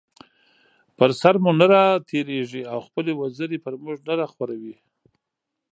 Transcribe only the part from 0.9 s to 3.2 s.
پر سر مو نه راتېريږي او خپلې